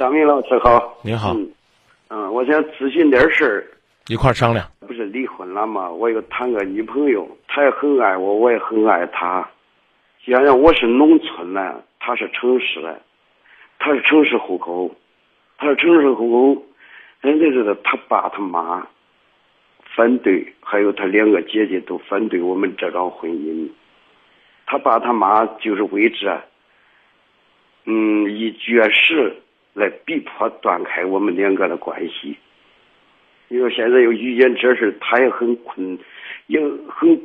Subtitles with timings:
[0.00, 1.52] 张明老师好，您好，嗯，
[2.08, 3.66] 嗯，我想咨询点事儿，
[4.08, 4.66] 一块儿商量。
[4.88, 5.90] 不是离婚了吗？
[5.90, 9.46] 我又谈个女朋友，她也很爱我，我也很爱她。
[10.24, 12.98] 想想我是农村的，她是城市的，
[13.78, 14.90] 她是城市户口，
[15.58, 16.62] 她是城市户口，
[17.20, 18.86] 人家知道他爸她妈
[19.94, 23.68] 反对，还有她两个姐姐都反对我们这桩婚姻。
[24.64, 26.40] 她爸她妈就是为这，
[27.84, 29.36] 嗯，以绝食
[29.80, 32.36] 来逼迫断开我们两个的关系。
[33.48, 35.98] 你说现在又遇见这事，他也很困，
[36.46, 37.24] 也很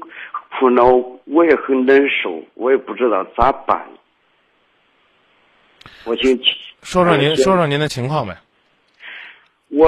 [0.58, 0.86] 苦恼，
[1.26, 3.86] 我也很难受，我也不知道咋办。
[6.06, 6.36] 我请
[6.82, 8.36] 说说您说说您的情况呗。
[9.70, 9.88] 我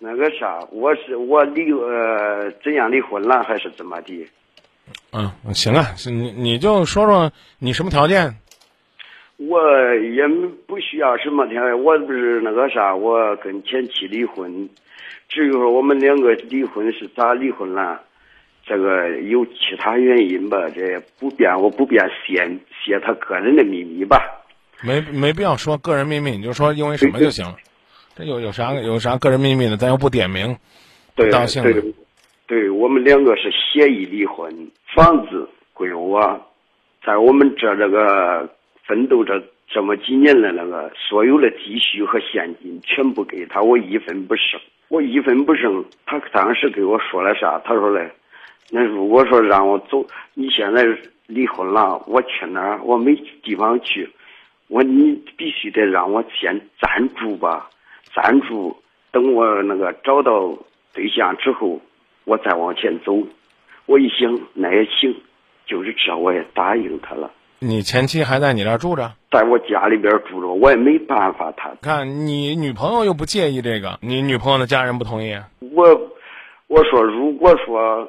[0.00, 4.26] 那个啥，我是我离呃怎样离婚了，还是怎么的？
[5.12, 8.34] 嗯，行啊，你你就说说你什么条件？
[9.48, 10.26] 我也
[10.66, 14.68] 不需要什么条件，我不是那个啥，我跟前妻离婚。
[15.28, 18.00] 至于说我们两个离婚是咋离婚了，
[18.64, 24.20] 这个有其他原因吧，这不便我不便泄泄他个人的秘密吧。
[24.82, 27.56] 没没必要说个人秘密，你就说因为什么就行了。
[28.14, 30.56] 这有有啥有啥个人秘密的，咱又不点名，
[31.16, 31.82] 对当姓对，
[32.46, 36.40] 对我们两个是协议离婚，房子归我，
[37.04, 38.48] 在我们这这个
[38.86, 44.60] 奋斗这这么几年的那个所有的积蓄和现金全部给他，我一分不剩。
[44.88, 45.82] 我一分不剩。
[46.04, 47.58] 他当时给我说了啥？
[47.64, 48.10] 他说嘞，
[48.70, 50.86] 那如果说让我走，你现在
[51.26, 52.80] 离婚了，我去哪儿？
[52.82, 54.08] 我没地方去。
[54.68, 57.68] 我你必须得让我先暂住吧，
[58.14, 58.76] 暂住。
[59.10, 60.56] 等我那个找到
[60.92, 61.80] 对象之后，
[62.24, 63.16] 我再往前走。
[63.86, 65.14] 我一想，那也行，
[65.66, 67.30] 就是这，我也答应他了。
[67.66, 69.10] 你前妻还在你这儿住着？
[69.30, 71.50] 在我家里边住着，我也没办法。
[71.56, 75.34] 他看你女朋友又不介意这个，你女朋友的家人不同意。
[75.72, 75.84] 我
[76.66, 78.08] 我说，如果说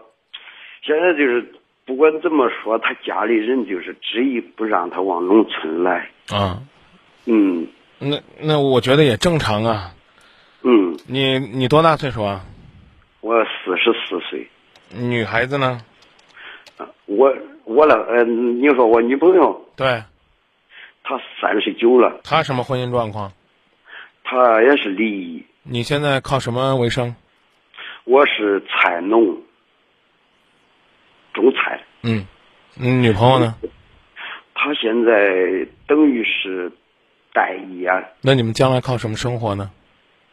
[0.83, 1.53] 现在就是
[1.85, 6.09] 不管怎么说，他家里人就是执意不让他往农村来。
[6.29, 6.61] 啊，
[7.25, 9.93] 嗯那那我觉得也正常啊。
[10.63, 12.43] 嗯，你你多大岁数啊？
[13.21, 14.47] 我四十四岁。
[14.91, 15.81] 女孩子呢？
[16.77, 17.33] 啊我
[17.65, 20.03] 我了，呃，你说我女朋友对，
[21.03, 23.31] 她三十九了，她什么婚姻状况？
[24.23, 25.45] 她也是离异。
[25.63, 27.15] 你现在靠什么为生？
[28.03, 29.37] 我是菜农，
[31.33, 31.81] 种菜。
[32.03, 32.25] 嗯，
[32.75, 33.55] 你女朋友呢？
[34.53, 36.71] 她现在等于是
[37.33, 37.89] 待业，
[38.21, 39.71] 那你们将来靠什么生活呢？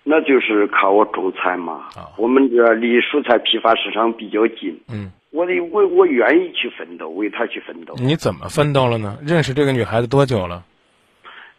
[0.04, 1.88] 那就是靠我种菜嘛。
[1.97, 7.94] 啊我们这离蔬菜批发市场比较近，嗯，我得我我愿意去奋斗，为她去奋斗。
[7.97, 9.19] 你怎么奋斗了呢？
[9.22, 10.65] 认识这个女孩子多久了？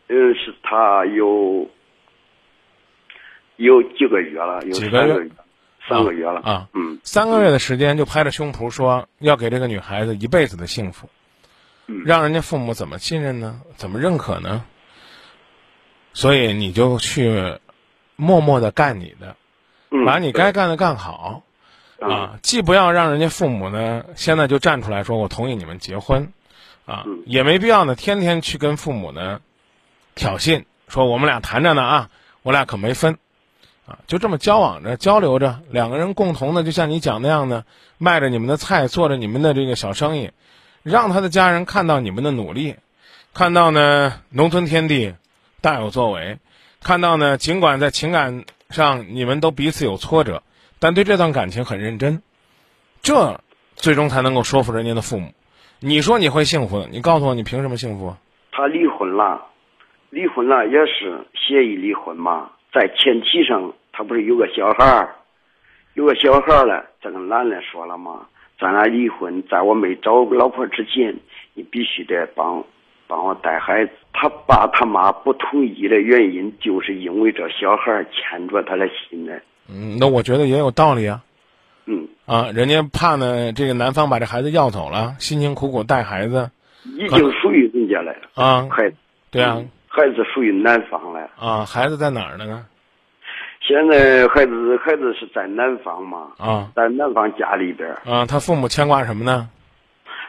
[0.08, 1.68] 呃，是她有
[3.56, 5.32] 有几个月了，有几个月三个月，
[5.90, 6.40] 三个月了。
[6.42, 11.10] 啊，嗯三个月的时间就拍着胸脯说要给这个女孩子一辈子的幸福，
[11.88, 13.60] 嗯让人家父母怎么信任呢？
[13.76, 14.66] 怎么认可呢？
[16.14, 17.58] 所以你就去
[18.16, 19.36] 默默的干你的，
[19.90, 21.53] 嗯，把你该干的干好对
[22.12, 22.40] 啊！
[22.42, 26.32] 既不要让人家父母呢现在就站出来说我同意你们结婚
[26.86, 29.40] 啊嗯，也没必要呢天天去跟父母呢
[30.16, 32.10] 挑衅，说我们俩谈着呢啊，
[32.42, 33.18] 我俩可没分。
[33.86, 37.66] 啊，就这么交往着、交流着，两个人共同的，就像你讲那样的，
[37.98, 40.32] 卖着你们的菜，做着你们的这个小生意，
[40.84, 42.78] 让他的家人看到你们的努力，
[43.34, 45.16] 看到呢农村天地
[45.60, 46.40] 大有作为，
[46.82, 50.44] 看到呢尽管在情感上你们都彼此有挫折，
[50.84, 52.22] 但对这段感情很认真，
[53.02, 53.40] 这
[53.74, 55.32] 最终才能够说服人家的父母。
[55.80, 58.14] 你说你会幸福的，你告诉我你凭什么幸福？
[58.52, 59.42] 他离婚了，
[60.10, 65.16] 离婚了也是协议离婚嘛，在前提上他不是有个小孩儿，
[65.94, 68.28] 有个小孩儿了，这个男的说了嘛，
[68.60, 71.16] 咱俩离婚，在我没找老婆之前，
[71.54, 72.62] 你必须得帮
[73.08, 73.92] 帮我带孩子。
[74.12, 79.34] 他爸他妈不同意的原因，就是因为这小孩牵着他的心呢。
[79.70, 81.22] 嗯，那我觉得也有道理啊。
[81.86, 86.50] 嗯，啊，人家怕呢，这个男方把这孩子要走了，辛辛苦苦带孩子
[86.98, 88.96] 已经属于人家了，啊，孩子。
[89.32, 91.30] 对啊，孩子属于男方了。
[91.38, 92.66] 啊，孩子在哪儿呢？
[93.66, 99.50] 现在孩子孩子是在南方嘛，啊在南方家里边儿，啊，他父母牵挂什么呢？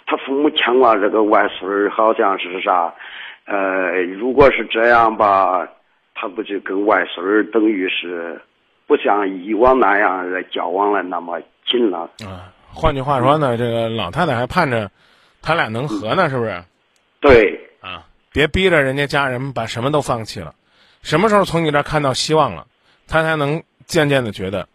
[0.06, 2.94] 他父母牵挂这个外孙儿，好像是啥？
[3.46, 5.66] 呃，如果是这样吧，
[6.14, 8.40] 他不就跟外孙儿等于是
[8.86, 12.10] 不像以往那样的交往了那么紧了？
[12.26, 14.90] 啊，换句话说呢，这个老太太还盼着
[15.42, 16.62] 他俩能和呢，是不是？
[17.20, 20.54] 对，啊，别逼着人家家人把什么都放弃了。
[21.02, 22.66] 什么时候从你这儿看到希望了，
[23.06, 24.68] 他才能渐渐的觉得，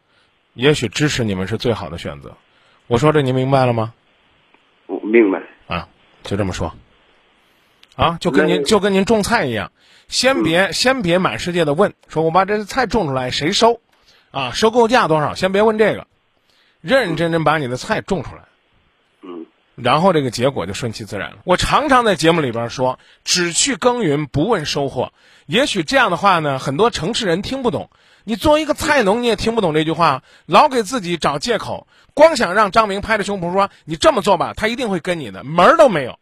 [0.53, 2.35] 也许支持你们是最好的选择。
[2.87, 3.93] 我说这您明白了吗？
[4.87, 5.41] 我明白。
[5.67, 5.87] 啊，
[6.23, 6.73] 就这么说。
[7.95, 9.71] 啊，就跟您就跟您种菜一样，
[10.07, 13.81] 先别先别满世界的问，说我把这菜种出来谁收，
[14.31, 15.35] 啊，收购价多少？
[15.35, 16.07] 先别问这个，
[16.81, 18.43] 认认真真把你的菜种出来。
[19.21, 19.45] 嗯
[19.75, 21.37] 然后这个结果就顺其自然了。
[21.45, 25.13] 我常常在节目里边说，只去耕耘不问收获。
[25.45, 27.89] 也许这样的话呢，很多城市人听不懂。
[28.25, 36.19] 你作为一个菜农，你也听不懂这句话，老给自己找借口，光想让张明拍着胸脯说你这么做吧，他一定会跟你的，门儿都没有。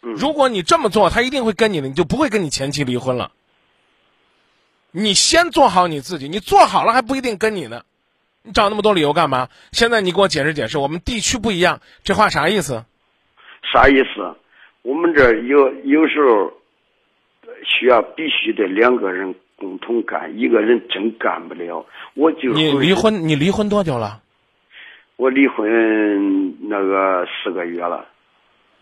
[0.00, 3.30] 嗯如果你这么做，他一定会跟你的，你就不会跟你前妻离婚了。
[4.92, 7.82] 你先做好你自己，你做好了还不一定跟你呢。
[8.42, 9.48] 你找那么多理由干嘛？
[9.72, 12.84] 现在你给我解释解释，我们地区不一样，这话啥意思？
[13.72, 14.34] 啥意思？
[14.82, 16.52] 我们这有有时候
[17.64, 21.84] 需要必须得两个人共同干，一个人真干不了。
[22.14, 24.22] 我就你离，婚，你离婚多久了？
[25.16, 28.06] 我离婚那个四个月了。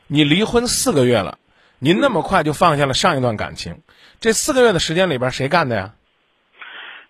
[0.06, 1.37] 你离婚四个月了，
[1.81, 3.82] 您那么快就放下了上一段感情，
[4.20, 5.94] 这四个月的时间里边谁干的呀？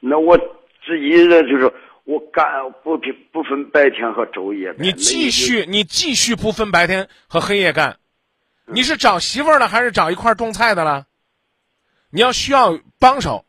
[0.01, 0.39] 那我
[0.87, 1.73] 自己的就是
[2.05, 2.45] 我干
[2.83, 4.75] 不平不分白天和昼夜。
[4.79, 7.99] 你继续，你继续不分白天和黑夜干，
[8.67, 11.07] 你是找媳妇儿了还是找一块儿种菜的了？
[12.11, 13.45] 你要需要帮手，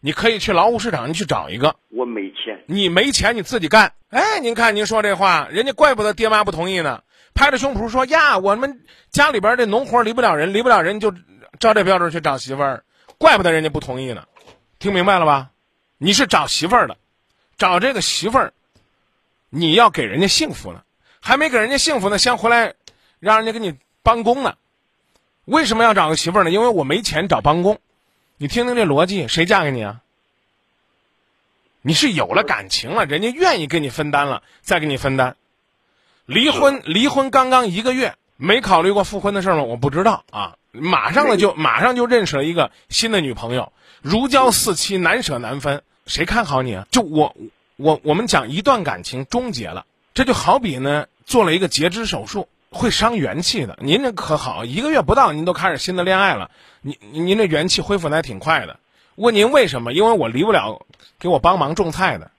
[0.00, 1.76] 你可以去劳务市场，你去找一个。
[1.88, 2.62] 我没钱。
[2.66, 3.94] 你没钱你自己干。
[4.10, 7.02] 哎，您看您说这话，人家怪不得爹妈不同意呢。
[7.34, 11.12] 拍着胸脯说呀，我们家里边这农活离不了人，离不了人就
[11.58, 12.84] 照这标准去找媳妇儿，
[13.18, 14.24] 怪不得人家不同意呢。
[14.78, 15.50] 听明白了吧？
[16.04, 16.98] 你是找媳妇儿的，
[17.56, 18.52] 找这个媳妇儿，
[19.48, 20.82] 你要给人家幸福呢，
[21.20, 22.74] 还没给人家幸福呢，先回来
[23.20, 24.56] 让人家给你帮工呢。
[25.46, 26.50] 为什么要找个媳妇儿呢？
[26.50, 27.80] 因为我没钱找帮工。
[28.36, 30.02] 你听听这逻辑，谁嫁给你啊？
[31.80, 35.36] 你是有了感情了，人家愿意跟你分担了，再给你分担。
[36.26, 39.62] 离婚，离婚刚刚一个月，没考虑过复婚的事儿吗？
[39.62, 40.56] 我不知道啊。
[40.70, 43.72] 马上了就马上就认识了一个新的女朋友，
[44.02, 45.82] 如胶似漆，难舍难分。
[46.06, 46.86] 谁看好你啊？
[46.90, 47.34] 就我
[47.76, 53.78] 我我们讲一段感情终结了，这就好比呢做了一个截肢手术，会伤元气的。
[53.80, 56.50] 您这可好，一个月不到您都开始新的恋爱了，
[56.82, 58.78] 您您这元气恢复的还挺快的。
[59.16, 59.92] 问您为什么？
[59.92, 60.84] 因为我离不了
[61.18, 62.30] 给我帮忙种菜的。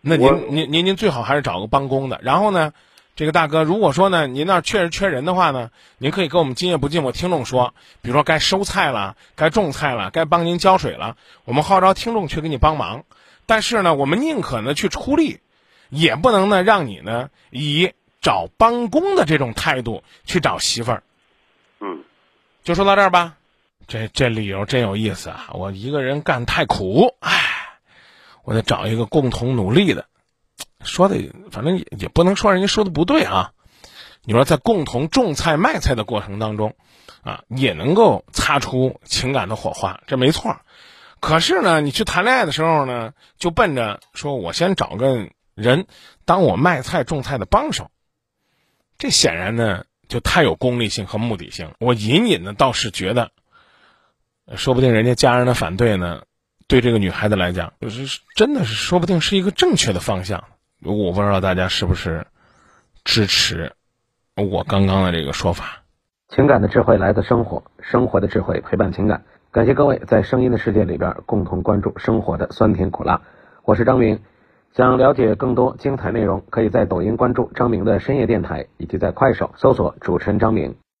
[0.00, 2.18] 那您您您您最好还是找个帮工的。
[2.22, 2.72] 然后呢，
[3.18, 13.02] 这个大哥，如果说呢您那儿确实缺人的话呢，您可以跟我们今夜不寂寞听众说，比如说该收菜了，该种菜了，该帮您浇水了，我们号召听众去给你帮忙。
[13.44, 15.40] 但是呢，我们宁可呢去出力，
[15.88, 21.02] 也不能呢让你呢以找帮工的这种态度去找媳妇儿。
[21.80, 22.04] 嗯，
[22.62, 23.34] 就说到这儿吧。
[23.88, 25.48] 这这理由真有意思啊！
[25.54, 27.40] 我一个人干太苦，唉，
[28.44, 30.06] 我得找一个共同努力的。
[30.84, 31.16] 说的
[31.50, 33.52] 反正也也不能说人家说的不对啊。
[34.24, 36.74] 你说在共同种菜卖菜的过程当中，
[37.22, 40.60] 啊，也能够擦出情感的火花，这没错。
[41.20, 45.86] 可是呢，你去谈恋爱的时候呢，就奔着说我先找个人
[46.24, 47.90] 当我卖菜种菜的帮手，
[48.98, 51.72] 这显然呢就太有功利性和目的性。
[51.78, 53.30] 我隐隐的倒是觉得。
[54.56, 56.22] 说不定人家家人的反对呢，
[56.68, 60.44] 对这个女孩子来讲，就是真的是说不定是一个正确的方向。
[60.84, 62.26] 我不知道大家是不是
[63.04, 63.72] 支持
[64.36, 65.82] 我刚刚的这个说法。
[66.28, 69.24] 情感的智慧来自生活，生活的智慧陪伴情感。
[69.50, 73.22] 感谢各位在声音的世界里边共同关注生活的酸甜苦辣。
[73.64, 74.20] 我是张明，
[74.72, 80.76] 想了解更多精彩内容，可以在抖音关注张明的深夜电台，以及在快手搜索主持人张明。